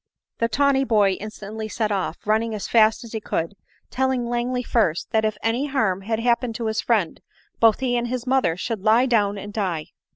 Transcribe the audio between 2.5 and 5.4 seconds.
as fast as he could, telling Langley first, that if